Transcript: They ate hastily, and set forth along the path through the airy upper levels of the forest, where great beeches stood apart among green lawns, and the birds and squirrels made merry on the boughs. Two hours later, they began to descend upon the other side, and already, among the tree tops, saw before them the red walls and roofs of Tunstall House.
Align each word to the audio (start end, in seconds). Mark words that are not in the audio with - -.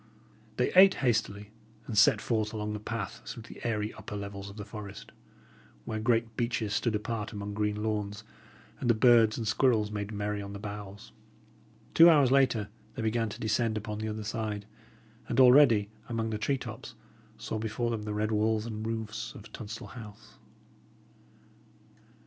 They 0.57 0.73
ate 0.73 0.95
hastily, 1.05 1.51
and 1.85 1.95
set 1.95 2.19
forth 2.21 2.53
along 2.53 2.73
the 2.73 2.79
path 2.79 3.21
through 3.23 3.43
the 3.43 3.63
airy 3.63 3.93
upper 3.93 4.15
levels 4.15 4.49
of 4.49 4.57
the 4.57 4.65
forest, 4.65 5.11
where 5.85 5.99
great 5.99 6.35
beeches 6.35 6.73
stood 6.73 6.95
apart 6.95 7.31
among 7.33 7.53
green 7.53 7.83
lawns, 7.83 8.23
and 8.79 8.89
the 8.89 8.95
birds 8.95 9.37
and 9.37 9.47
squirrels 9.47 9.91
made 9.91 10.11
merry 10.11 10.41
on 10.41 10.53
the 10.53 10.57
boughs. 10.59 11.11
Two 11.93 12.09
hours 12.09 12.31
later, 12.31 12.67
they 12.95 13.03
began 13.03 13.29
to 13.29 13.39
descend 13.39 13.77
upon 13.77 13.99
the 13.99 14.07
other 14.07 14.23
side, 14.23 14.65
and 15.29 15.39
already, 15.39 15.87
among 16.09 16.31
the 16.31 16.39
tree 16.39 16.57
tops, 16.57 16.95
saw 17.37 17.59
before 17.59 17.91
them 17.91 18.01
the 18.01 18.15
red 18.15 18.31
walls 18.31 18.65
and 18.65 18.87
roofs 18.87 19.35
of 19.35 19.51
Tunstall 19.53 19.89
House. 19.89 20.39